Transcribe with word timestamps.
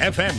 FM. 0.00 0.32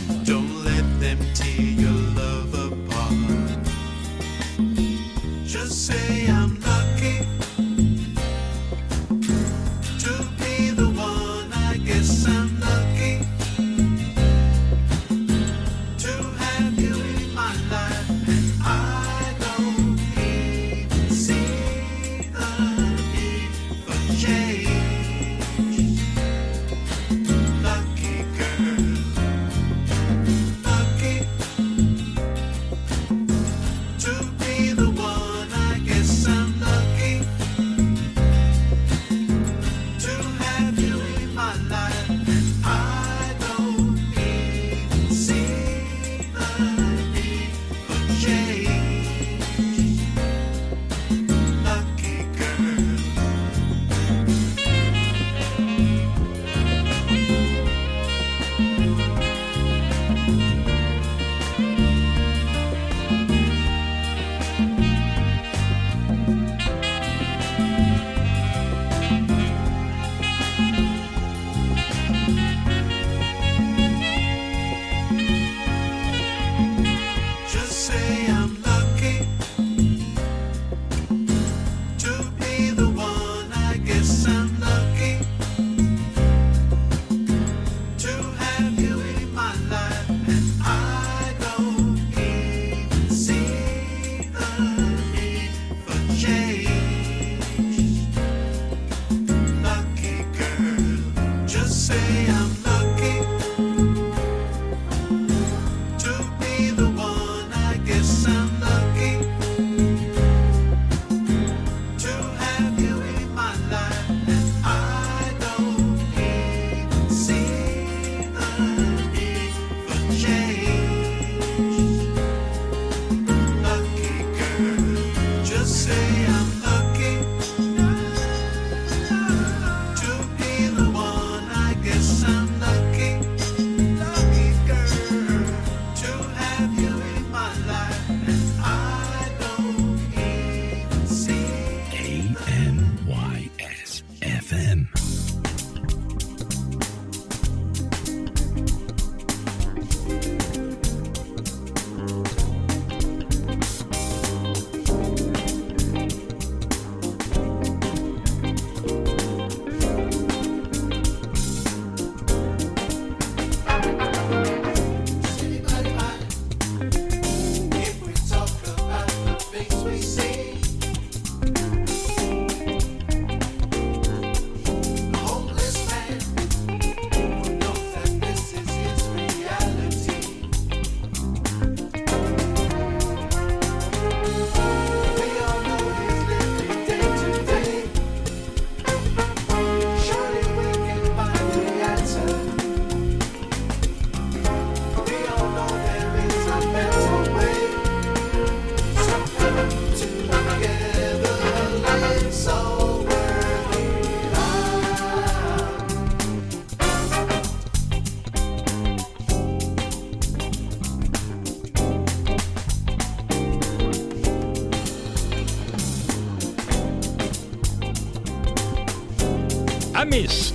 say 125.92 126.21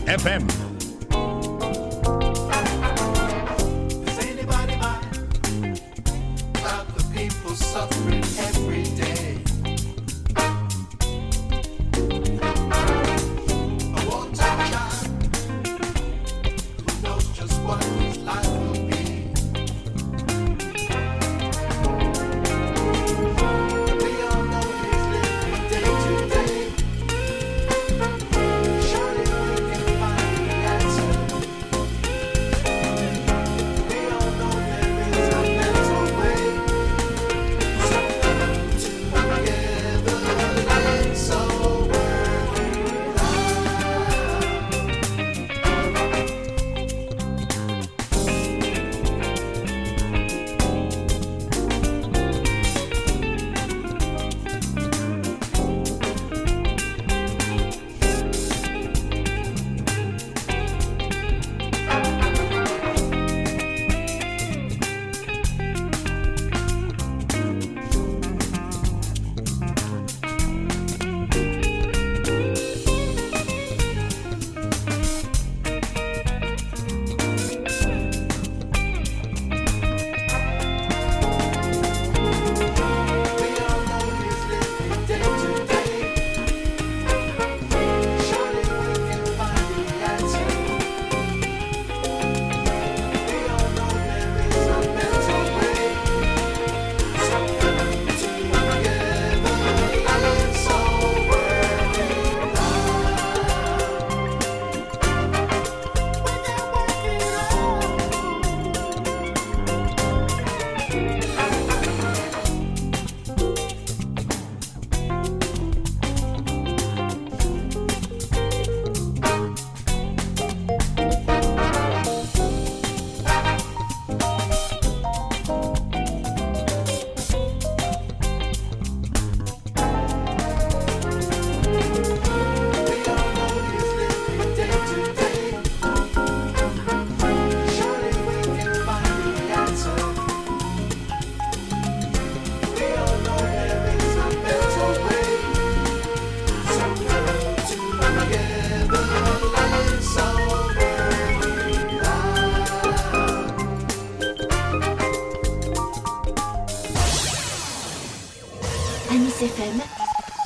FM. 0.08 0.57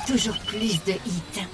Toujours 0.08 0.38
plus 0.48 0.84
de 0.86 0.92
hits. 0.92 1.51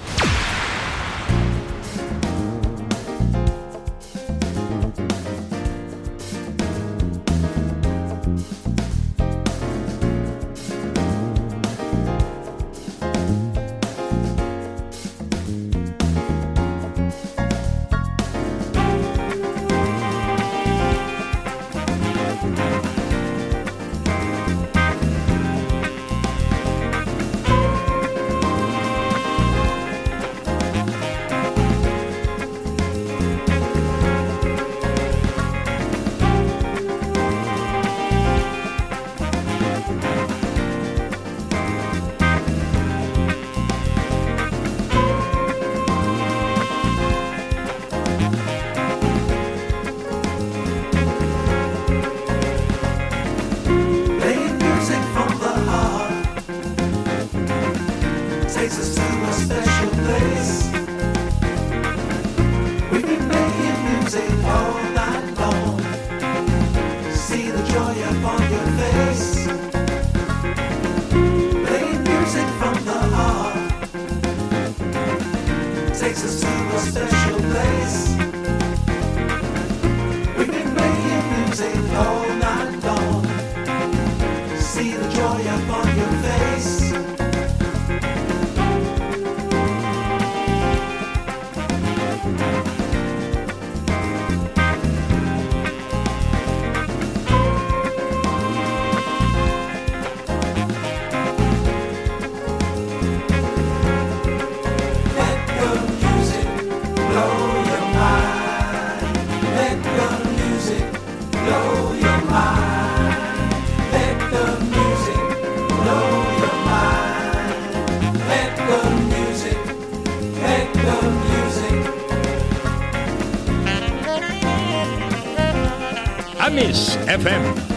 FM. 127.07 127.76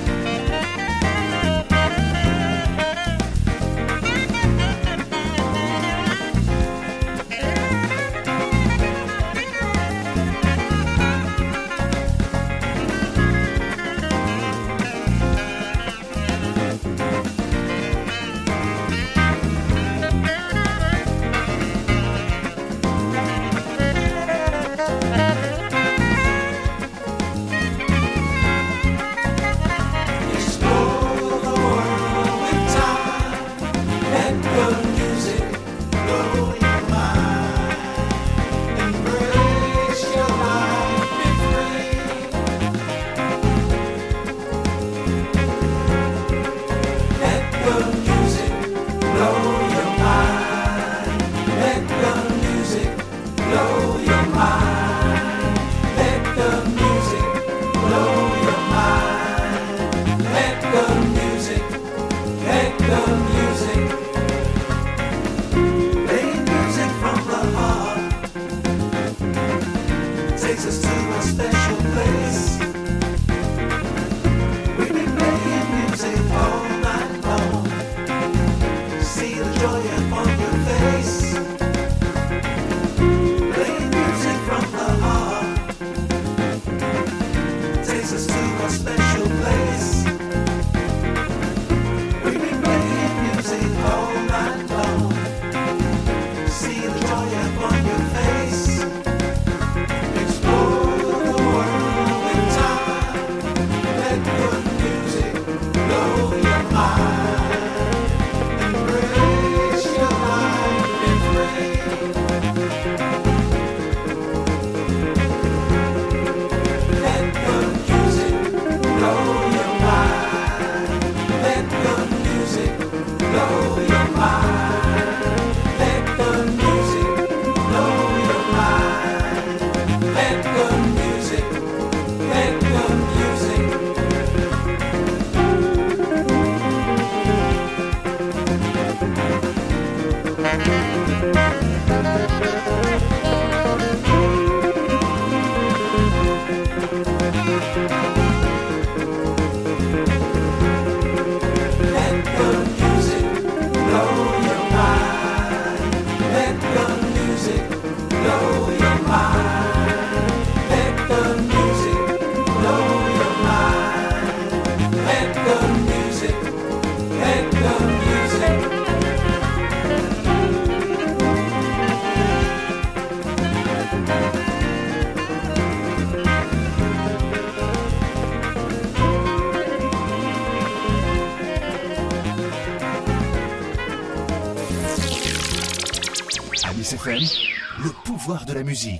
musique. 188.70 188.99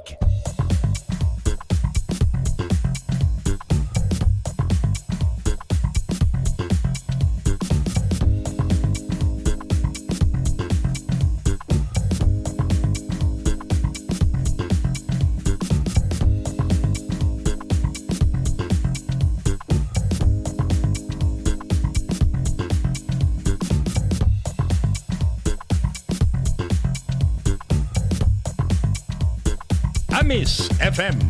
FM. 30.90 31.29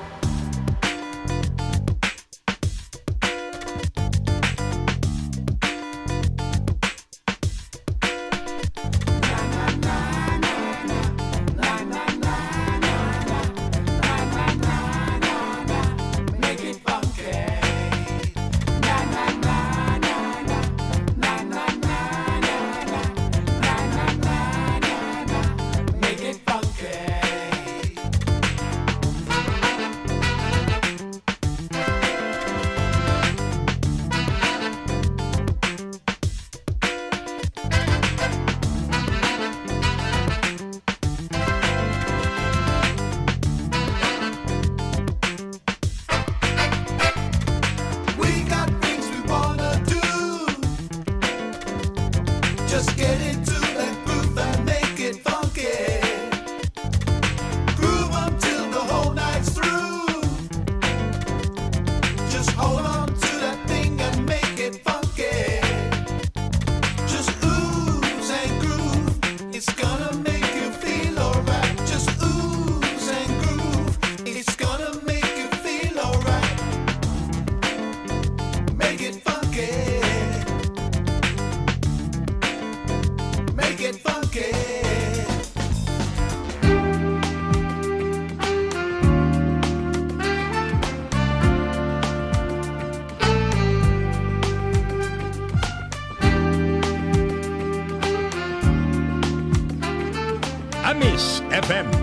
FM. 101.71 102.00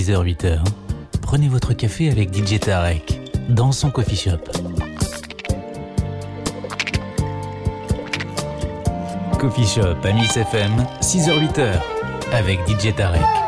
6h-8h, 0.00 0.60
prenez 1.20 1.48
votre 1.48 1.74
café 1.74 2.10
avec 2.10 2.34
DJ 2.34 2.58
Tarek 2.58 3.20
dans 3.50 3.70
son 3.70 3.90
coffee 3.90 4.16
shop. 4.16 4.38
Coffee 9.38 9.66
Shop 9.66 9.96
à 10.02 10.12
1000 10.12 10.24
FM, 10.24 10.86
6h-8h 11.02 11.74
avec 12.32 12.60
DJ 12.66 12.94
Tarek. 12.96 13.39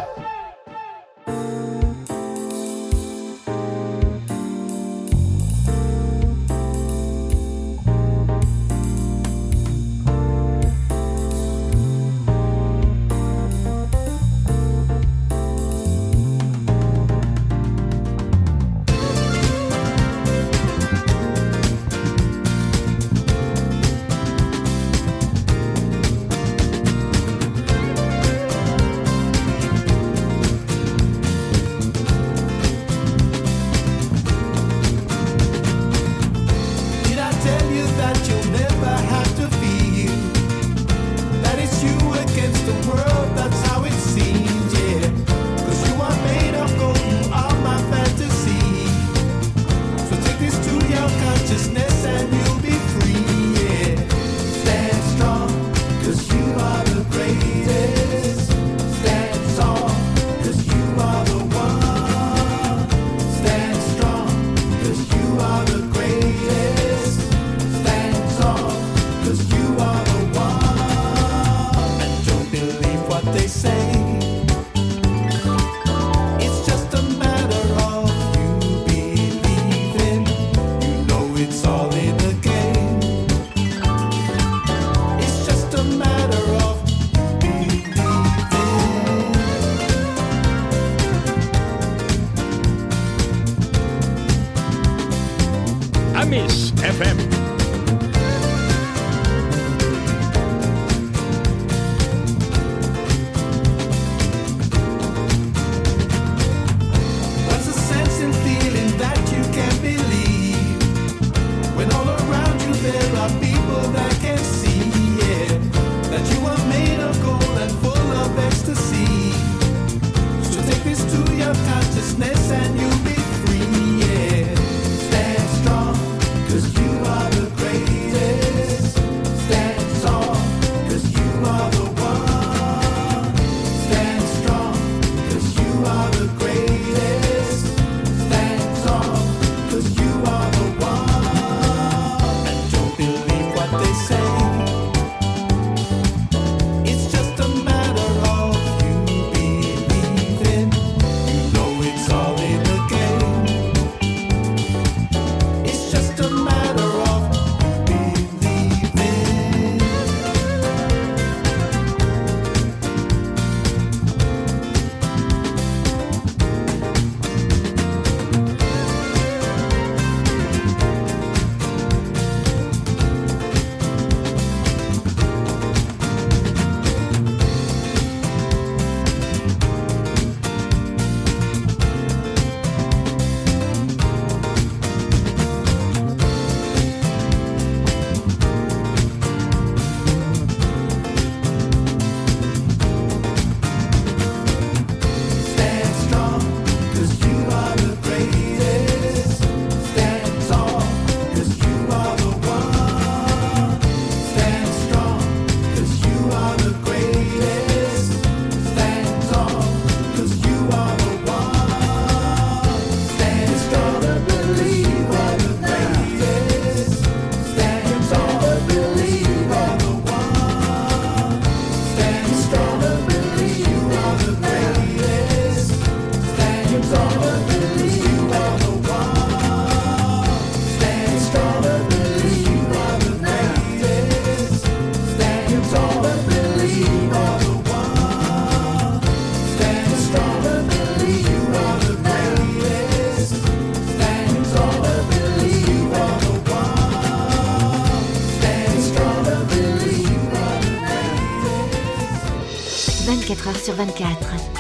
Sur 253.65 253.75
24, 253.75 254.09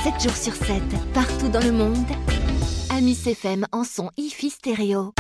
7 0.05 0.23
jours 0.23 0.37
sur 0.37 0.55
7, 0.55 0.81
partout 1.13 1.49
dans 1.49 1.61
le 1.61 1.73
monde. 1.73 1.97
Amis 2.91 3.19
FM 3.27 3.67
en 3.73 3.83
son 3.83 4.11
IFI 4.17 4.51
stéréo. 4.51 5.13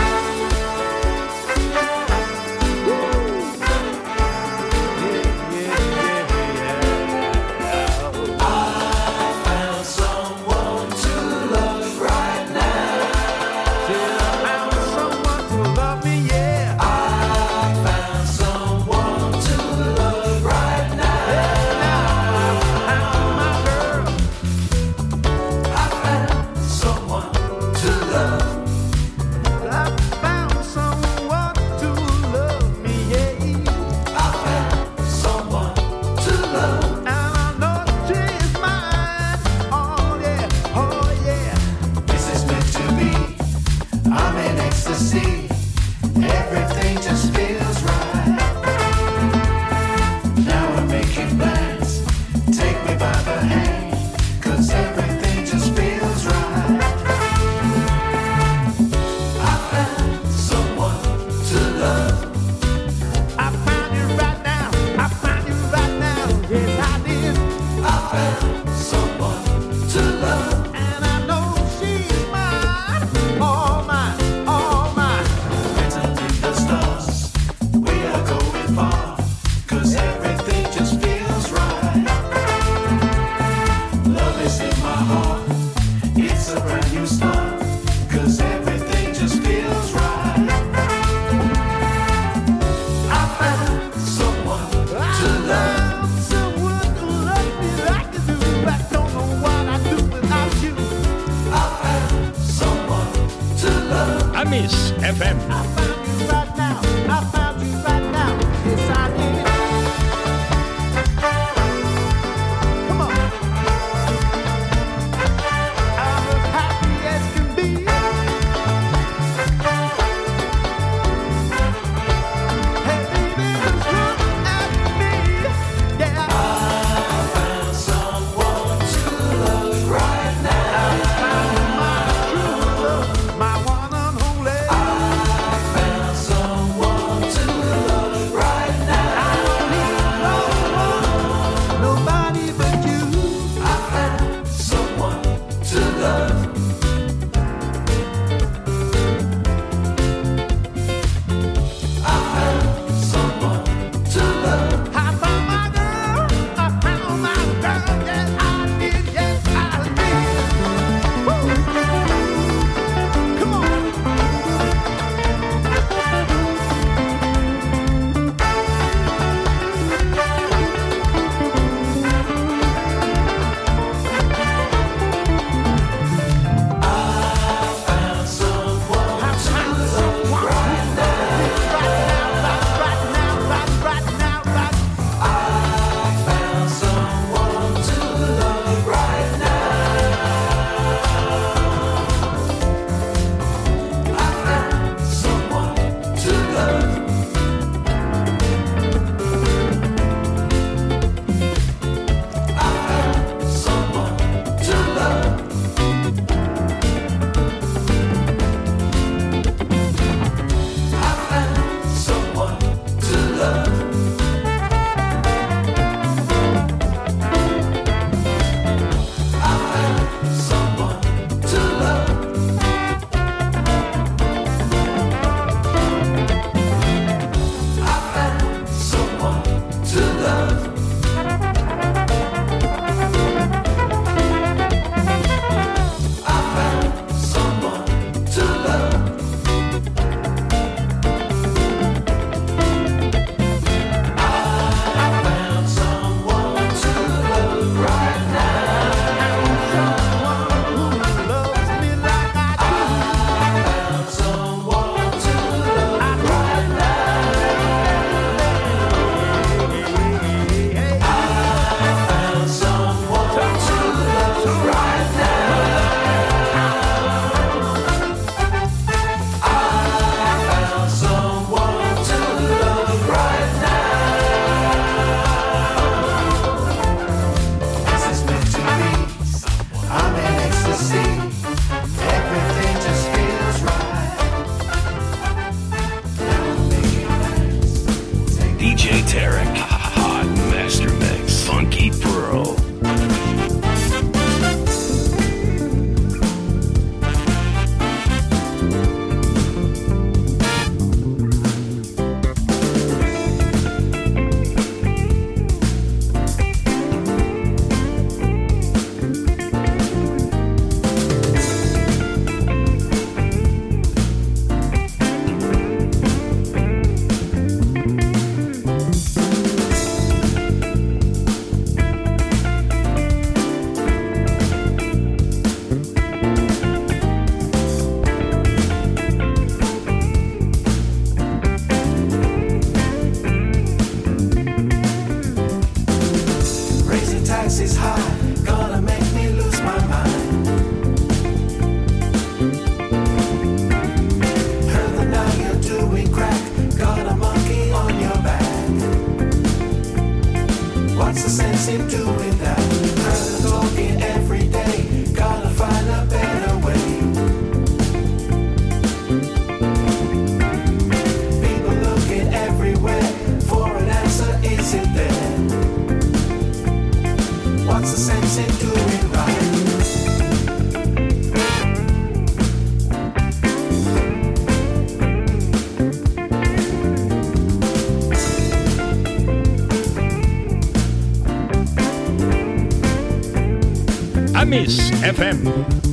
Amis 384.52 384.90
FM. 385.00 385.91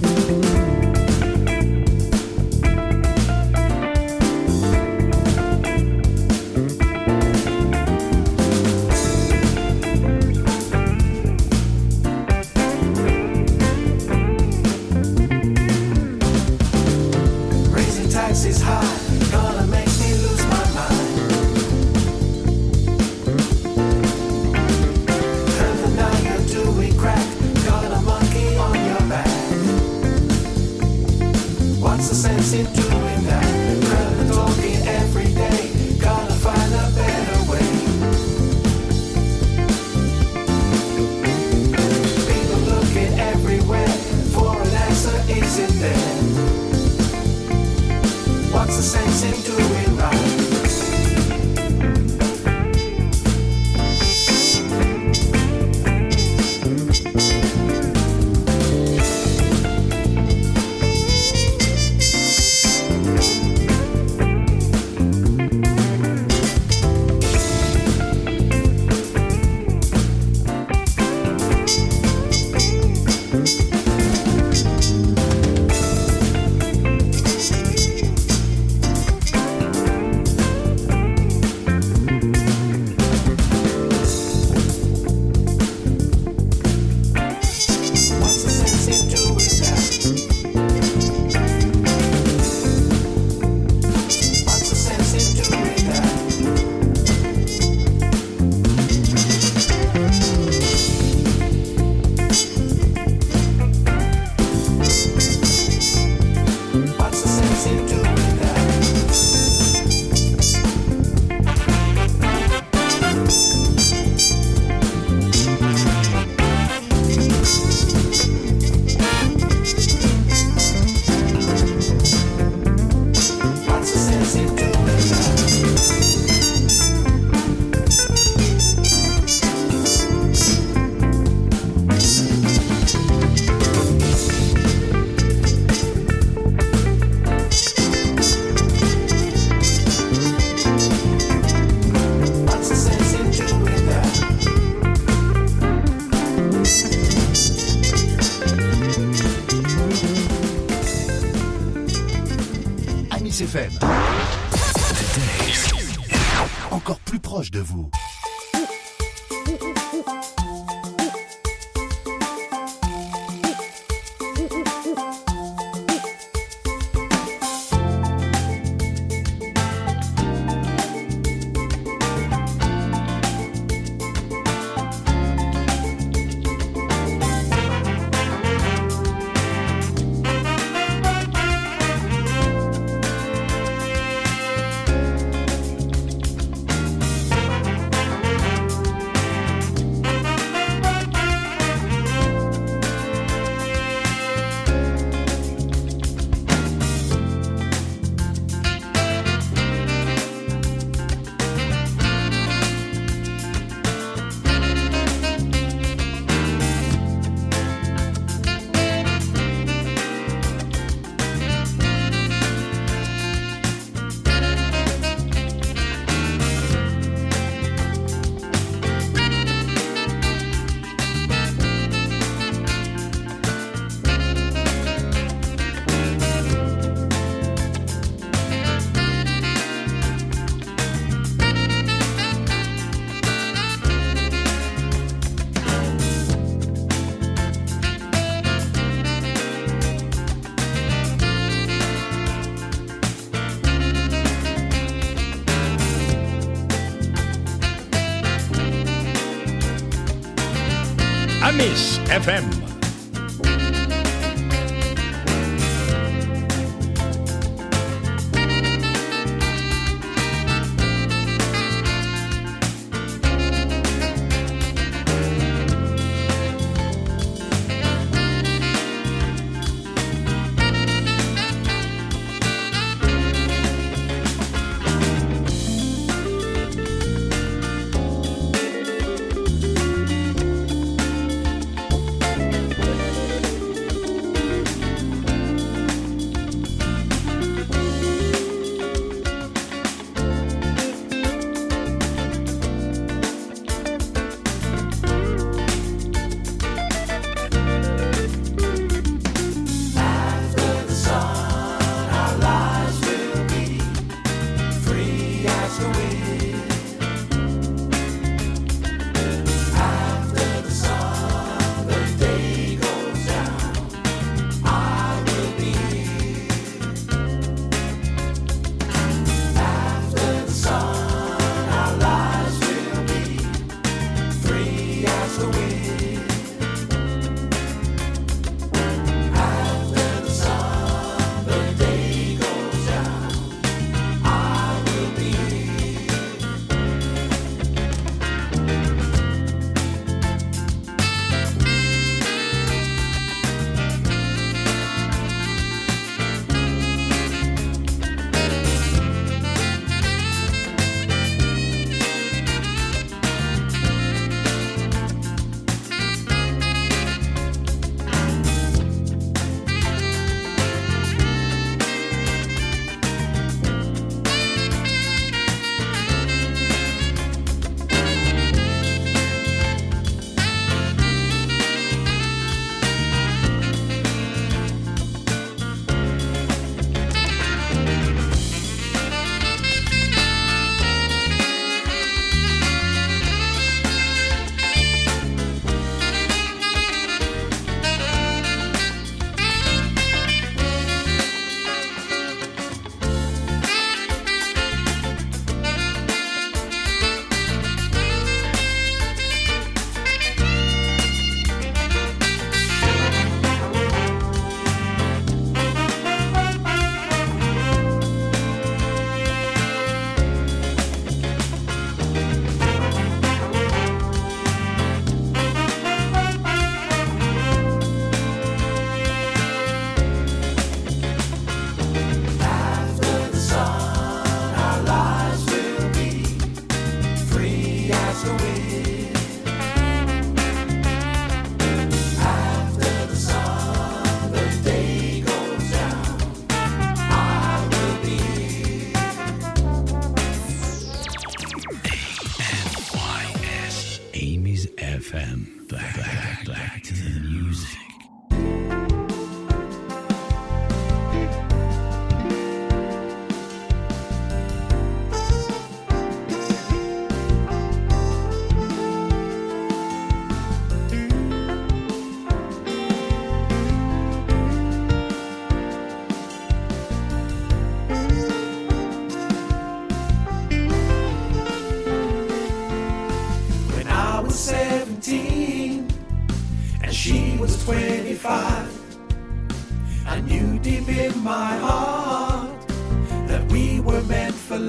Amis 251.60 252.00
FM. 252.08 252.59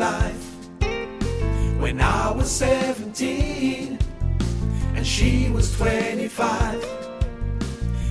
Life. 0.00 0.46
When 1.78 2.00
I 2.00 2.32
was 2.32 2.50
17 2.50 3.98
and 4.94 5.06
she 5.06 5.50
was 5.50 5.76
25, 5.76 6.82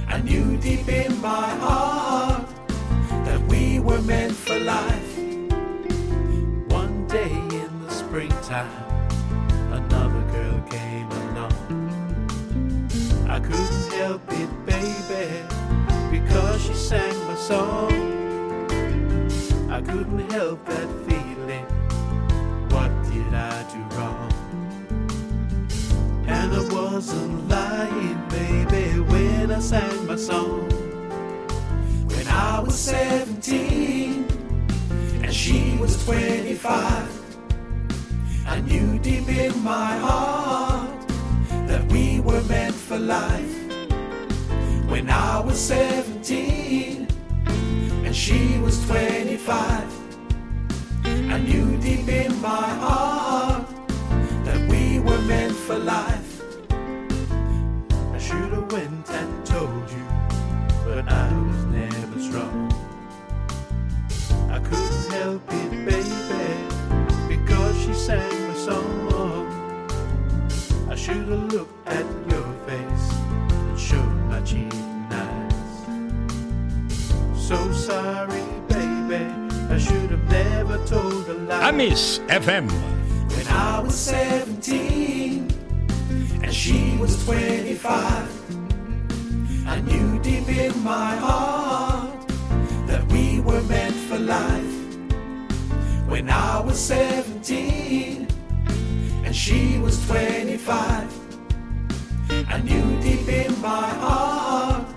I 0.07 0.21
knew 0.21 0.55
deep 0.57 0.87
in 0.87 1.19
my 1.19 1.49
heart 1.65 2.47
that 3.25 3.41
we 3.47 3.79
were 3.79 4.01
meant 4.03 4.33
for 4.33 4.59
life. 4.59 5.17
One 6.79 7.07
day 7.07 7.33
in 7.63 7.71
the 7.83 7.91
springtime 7.91 8.85
another 9.71 10.23
girl 10.35 10.61
came 10.69 11.09
along. 11.23 11.57
I 13.27 13.39
couldn't 13.39 13.93
help 13.93 14.21
it, 14.43 14.51
baby, 14.67 15.27
because 16.11 16.61
she 16.65 16.73
sang 16.75 17.17
my 17.25 17.35
song. 17.35 17.91
I 19.71 19.81
couldn't 19.81 20.31
help 20.31 20.63
that 20.65 21.08
wrong? 23.95 24.29
And 26.27 26.53
I 26.53 26.73
wasn't 26.73 27.47
lying, 27.49 28.21
baby, 28.29 28.99
when 28.99 29.51
I 29.51 29.59
sang 29.59 30.05
my 30.05 30.15
song. 30.15 30.69
When 32.07 32.27
I 32.27 32.59
was 32.59 32.77
17 32.79 34.25
and 35.23 35.33
she 35.33 35.77
was 35.79 36.03
25. 36.05 37.19
I 38.47 38.61
knew 38.61 38.97
deep 38.99 39.29
in 39.29 39.63
my 39.63 39.97
heart 39.97 41.07
that 41.67 41.83
we 41.91 42.19
were 42.19 42.41
meant 42.43 42.73
for 42.73 42.97
life. 42.97 43.55
When 44.89 45.09
I 45.09 45.39
was 45.39 45.59
17 45.59 47.07
and 48.05 48.15
she 48.15 48.57
was 48.57 48.83
25, 48.87 49.93
I 51.05 51.37
knew 51.37 51.77
deep 51.77 52.07
in 52.07 52.41
my 52.41 52.69
heart 52.83 53.28
for 55.69 55.77
life. 55.77 56.41
should 58.17 58.51
have 58.57 58.71
went 58.71 59.07
and 59.11 59.45
told 59.45 59.87
you, 59.91 60.05
but 60.83 61.07
I 61.07 61.31
was 61.47 61.63
never 61.65 62.19
strong. 62.19 62.71
I 64.49 64.57
couldn't 64.67 65.11
help 65.11 65.43
it, 65.61 65.71
baby, 65.85 66.47
because 67.27 67.75
she 67.83 67.93
sang 67.93 68.47
my 68.47 68.55
song. 68.55 69.45
I 70.89 70.95
should 70.95 71.27
have 71.33 71.53
looked 71.53 71.87
at 71.87 72.07
your 72.31 72.49
face 72.65 73.07
and 73.67 73.79
showed 73.79 74.15
my 74.31 74.41
cheating 74.41 75.07
eyes. 75.11 75.85
So 77.47 77.57
sorry, 77.73 78.41
baby, 78.69 79.23
I 79.69 79.77
should 79.77 80.09
have 80.09 80.27
never 80.31 80.83
told 80.87 81.29
a 81.29 81.35
lie. 81.35 81.69
Amis 81.69 82.21
FM. 82.27 82.67
When 83.35 83.47
I 83.49 83.81
was 83.81 83.95
17 83.95 85.58
and 86.49 86.55
she 86.55 86.97
was 86.97 87.23
25, 87.25 87.85
I 89.67 89.81
knew 89.81 90.19
deep 90.23 90.49
in 90.49 90.83
my 90.83 91.15
heart 91.15 92.27
that 92.87 93.05
we 93.11 93.39
were 93.41 93.61
meant 93.73 93.93
for 93.93 94.17
life. 94.17 94.75
When 96.07 96.27
I 96.27 96.59
was 96.61 96.79
17 96.79 98.27
and 99.25 99.35
she 99.35 99.77
was 99.77 100.03
25, 100.07 101.13
I 102.47 102.57
knew 102.63 102.99
deep 102.99 103.27
in 103.27 103.61
my 103.61 103.87
heart 104.03 104.87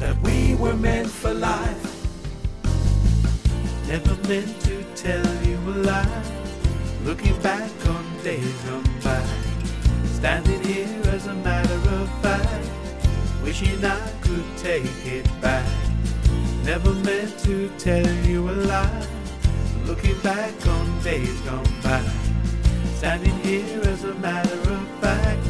that 0.00 0.20
we 0.20 0.54
were 0.56 0.76
meant 0.76 1.08
for 1.08 1.32
life. 1.32 1.82
Never 3.88 4.16
meant 4.28 4.60
to 4.68 4.84
tell 4.94 5.44
you 5.46 5.56
a 5.66 5.76
lie. 5.88 6.22
Looking 7.04 7.40
back 7.40 7.70
on 7.88 8.04
days 8.22 8.52
gone 8.64 8.84
by, 9.02 9.53
standing 10.24 10.64
here 10.64 11.02
as 11.12 11.26
a 11.26 11.34
matter 11.34 11.80
of 12.00 12.08
fact, 12.22 12.70
wishing 13.42 13.84
I 13.84 14.10
could 14.22 14.46
take 14.56 15.04
it 15.04 15.28
back. 15.42 15.70
Never 16.64 16.94
meant 16.94 17.38
to 17.40 17.68
tell 17.76 18.08
you 18.24 18.48
a 18.48 18.56
lie. 18.72 19.06
Looking 19.84 20.18
back 20.20 20.54
on 20.66 20.86
days 21.02 21.38
gone 21.42 21.68
by, 21.82 22.02
standing 22.94 23.38
here 23.40 23.82
as 23.82 24.04
a 24.04 24.14
matter 24.14 24.60
of 24.70 24.88
fact, 25.02 25.46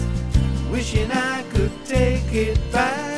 wishing 0.72 1.08
I 1.12 1.44
could 1.52 1.72
take 1.84 2.32
it 2.32 2.58
back. 2.72 3.13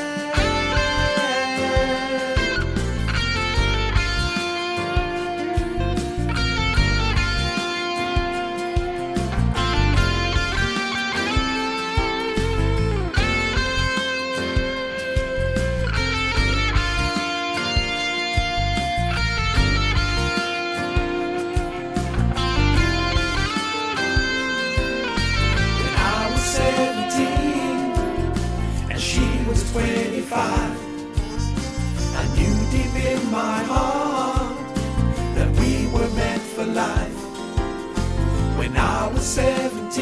17 39.37 39.93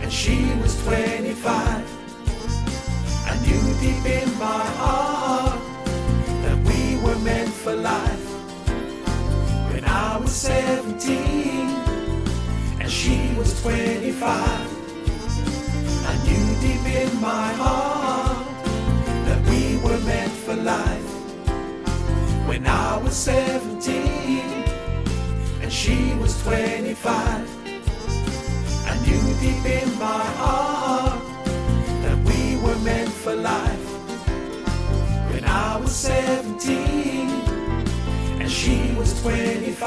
and 0.00 0.12
she 0.12 0.54
was 0.62 0.80
25, 0.84 1.44
I 3.26 3.38
knew 3.42 3.74
deep 3.80 4.06
in 4.06 4.38
my 4.38 4.64
heart 4.78 5.60
that 6.44 6.56
we 6.58 6.96
were 7.04 7.18
meant 7.24 7.48
for 7.52 7.74
life. 7.74 8.28
When 9.72 9.84
I 9.84 10.16
was 10.18 10.30
17 10.30 11.66
and 12.78 12.88
she 12.88 13.34
was 13.36 13.60
25. 13.62 14.22
I 16.06 16.14
knew 16.24 16.60
deep 16.60 16.86
in 16.86 17.20
my 17.20 17.52
heart 17.54 18.46
that 19.26 19.40
we 19.50 19.78
were 19.78 19.98
meant 20.06 20.30
for 20.30 20.54
life. 20.54 21.10
When 22.46 22.64
I 22.64 22.96
was 22.98 23.16
17 23.16 24.38
and 25.62 25.72
she 25.72 26.14
was 26.20 26.40
25, 26.44 26.94
I 27.04 27.42
knew 27.42 27.55
deep 29.46 29.64
in 29.82 29.88
my 29.98 30.24
heart 30.42 31.22
that 32.04 32.18
we 32.28 32.40
were 32.64 32.78
meant 32.90 33.12
for 33.22 33.34
life. 33.36 33.86
When 35.30 35.44
I 35.44 35.76
was 35.80 35.94
17 35.94 37.30
and 38.40 38.50
she 38.50 38.76
was 38.98 39.10
25. 39.22 39.84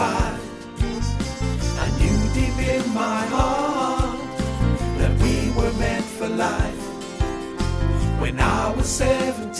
I 1.83 1.87
knew 1.99 2.19
deep 2.37 2.57
in 2.75 2.85
my 2.93 3.21
heart 3.35 4.19
that 4.99 5.13
we 5.23 5.35
were 5.57 5.73
meant 5.83 6.07
for 6.17 6.29
life. 6.29 6.83
When 8.21 8.39
I 8.39 8.73
was 8.75 8.87
17 8.87 9.59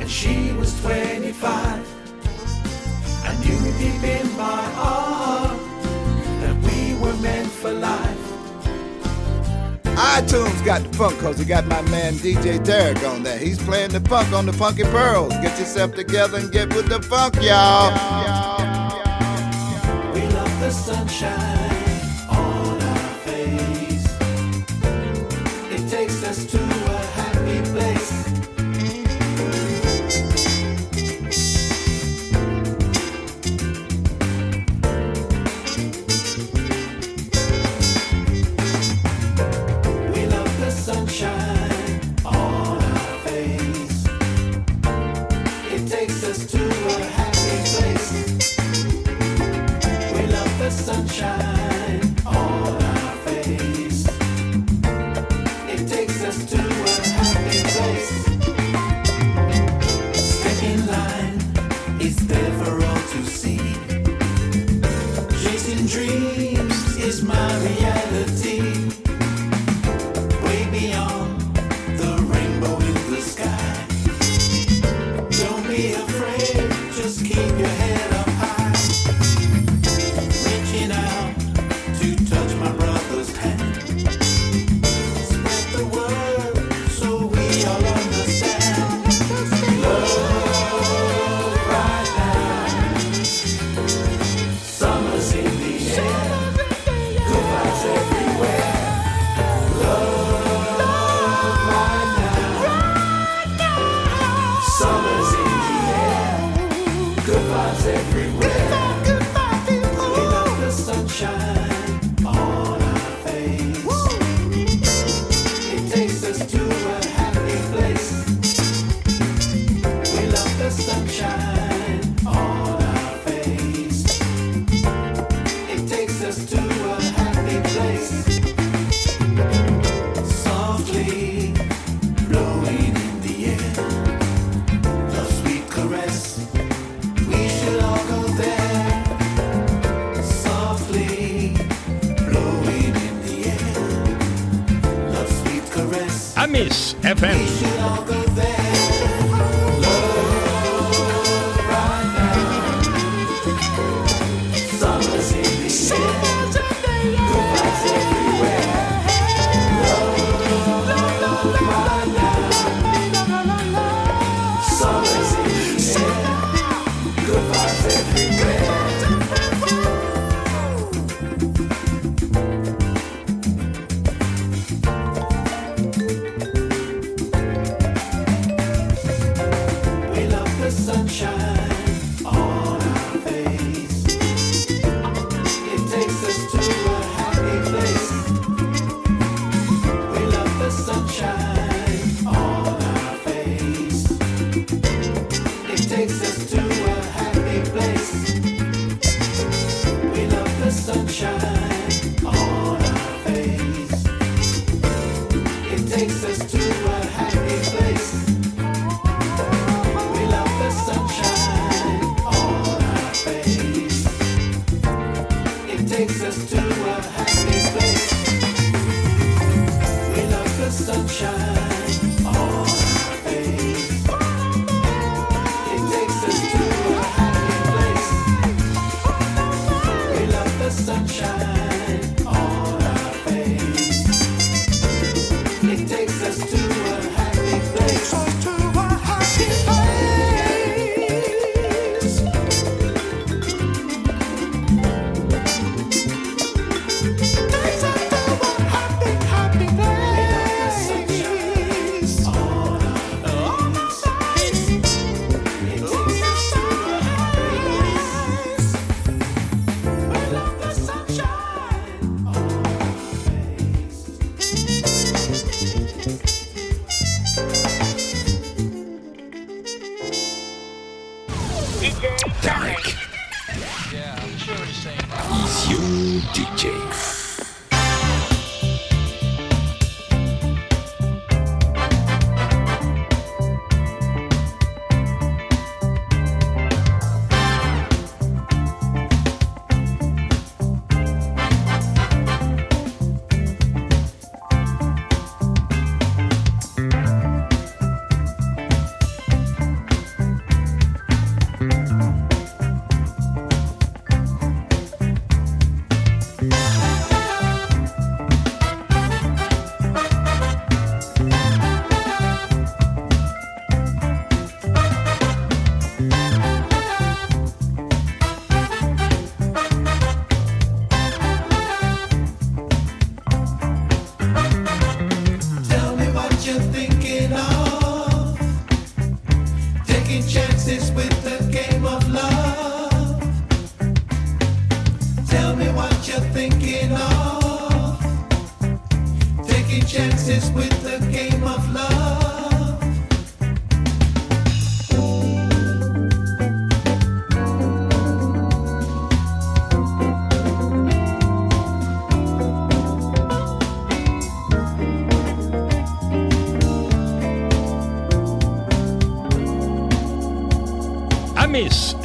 and 0.00 0.08
she 0.10 0.52
was 0.52 0.70
25, 0.80 1.42
I 3.28 3.32
knew 3.42 3.62
deep 3.82 4.02
in 4.16 4.26
my 4.36 4.62
heart 4.78 5.53
iTunes 9.96 10.64
got 10.64 10.82
the 10.82 10.96
funk 10.96 11.18
cause 11.20 11.38
he 11.38 11.44
got 11.44 11.66
my 11.66 11.80
man 11.82 12.14
DJ 12.14 12.58
Tarek 12.58 13.08
on 13.08 13.22
there. 13.22 13.38
He's 13.38 13.62
playing 13.62 13.90
the 13.90 14.00
funk 14.00 14.32
on 14.32 14.46
the 14.46 14.52
Funky 14.52 14.82
Pearls. 14.84 15.32
Get 15.34 15.58
yourself 15.58 15.94
together 15.94 16.38
and 16.38 16.50
get 16.50 16.74
with 16.74 16.88
the 16.88 17.00
funk, 17.02 17.36
y'all. 17.36 17.90
We 20.12 20.20
love 20.22 20.60
the 20.60 20.70
sunshine 20.70 22.28
on 22.28 22.82
our 22.82 23.14
face. 23.24 24.04
It 25.70 25.88
takes 25.88 26.24
us 26.24 26.44
to 26.46 26.73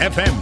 FM. 0.10 0.38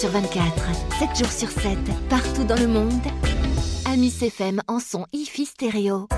Sur 0.00 0.08
24, 0.08 0.40
7 0.98 1.18
jours 1.18 1.30
sur 1.30 1.50
7, 1.50 1.76
partout 2.08 2.44
dans 2.44 2.58
le 2.58 2.66
monde. 2.66 3.02
Amis 3.84 4.14
FM 4.22 4.62
en 4.66 4.80
son 4.80 5.04
IFI 5.12 5.44
stéréo. 5.44 6.08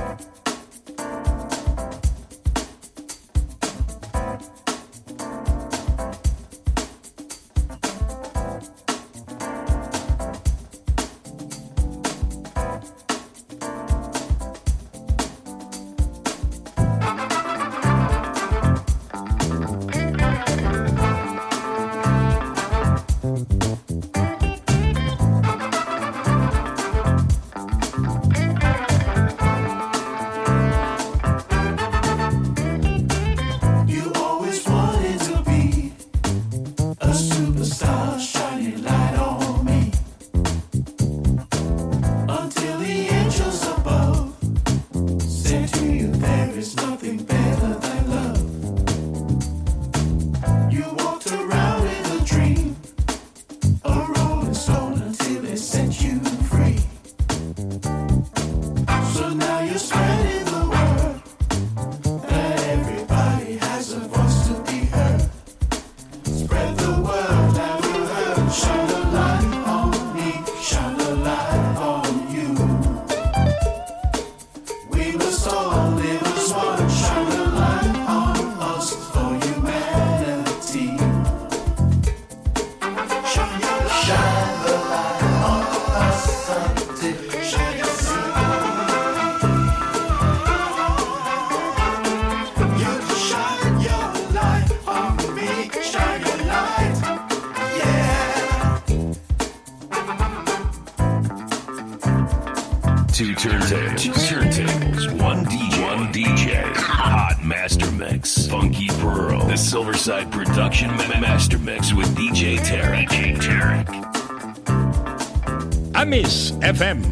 FM. 116.82 117.11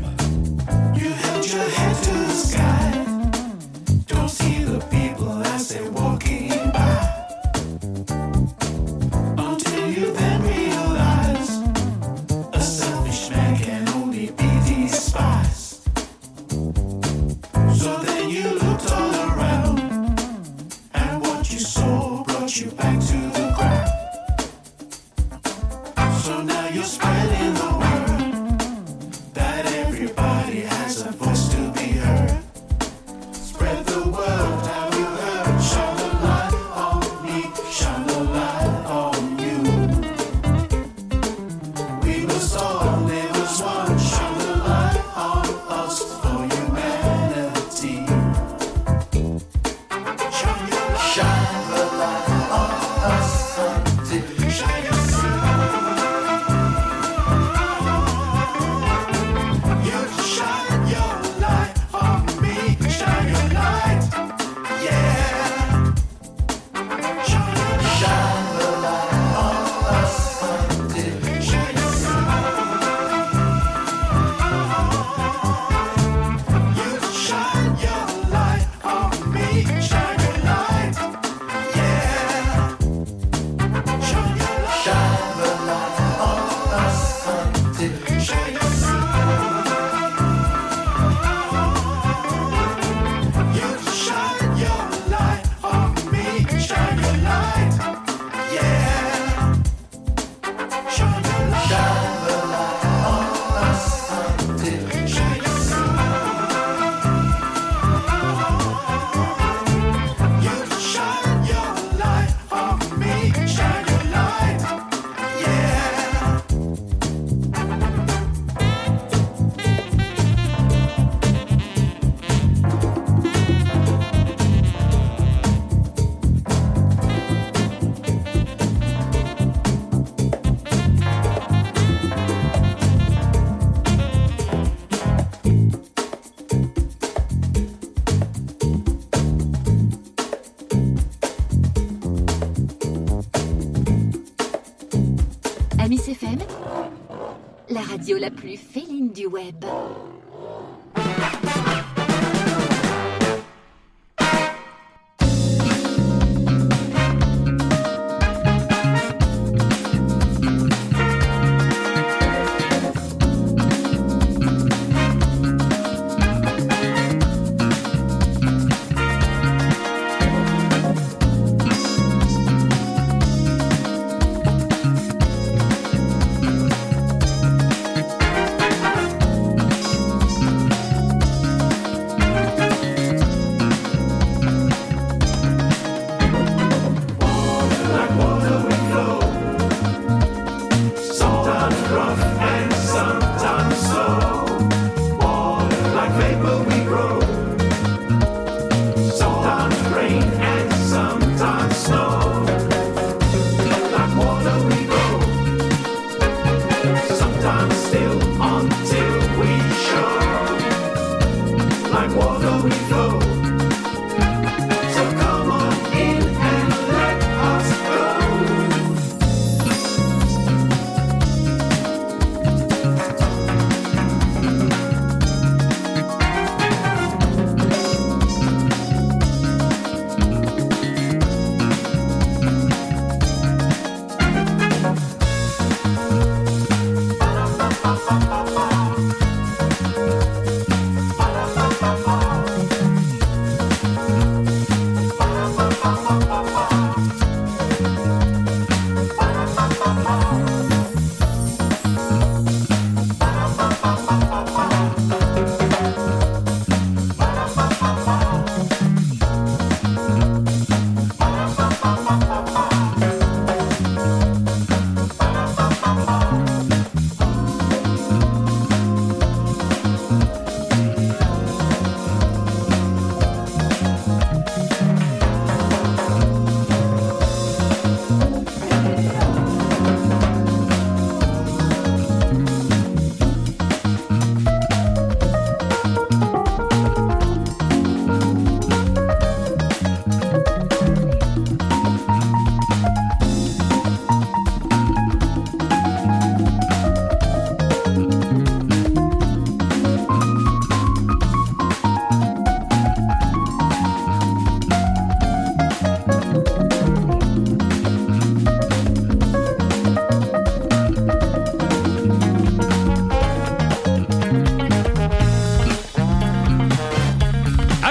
La 148.09 148.31
plus 148.31 148.57
féline 148.57 149.13
du 149.13 149.27
web. 149.27 149.65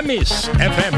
Amis 0.10 0.50
FM. 0.58 0.89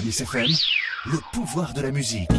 Le 0.00 1.18
pouvoir 1.32 1.74
de 1.74 1.80
la 1.80 1.90
musique. 1.90 2.30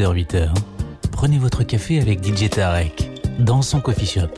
6h-8h, 0.00 0.48
prenez 1.12 1.36
votre 1.36 1.62
café 1.62 2.00
avec 2.00 2.24
DJ 2.24 2.48
Tarek 2.48 3.10
dans 3.38 3.60
son 3.60 3.82
coffee 3.82 4.06
shop. 4.06 4.30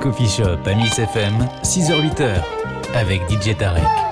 Coffee 0.00 0.28
Shop 0.28 0.58
à 0.64 0.74
Miss 0.74 0.98
FM, 0.98 1.46
6h-8h, 1.62 2.42
avec 2.94 3.20
DJ 3.30 3.54
Tarek. 3.54 4.11